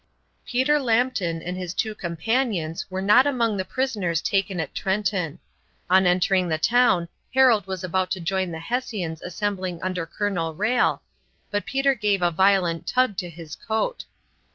Peter 0.47 0.79
Lambton 0.79 1.43
and 1.43 1.55
his 1.57 1.75
two 1.75 1.93
companions 1.93 2.87
were 2.89 3.03
not 3.03 3.27
among 3.27 3.55
the 3.55 3.63
prisoners 3.63 4.19
taken 4.19 4.59
at 4.59 4.73
Trenton. 4.73 5.37
On 5.91 6.07
entering 6.07 6.47
the 6.49 6.57
town 6.57 7.07
Harold 7.35 7.67
was 7.67 7.83
about 7.83 8.09
to 8.09 8.19
join 8.19 8.49
the 8.49 8.57
Hessians 8.57 9.21
assembling 9.21 9.79
under 9.83 10.07
Colonel 10.07 10.55
Rhalle, 10.55 11.03
but 11.51 11.67
Peter 11.67 11.93
gave 11.93 12.23
a 12.23 12.31
violent 12.31 12.87
tug 12.87 13.15
to 13.17 13.29
his 13.29 13.55
coat. 13.55 14.05